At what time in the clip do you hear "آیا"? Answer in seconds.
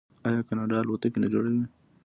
0.27-0.41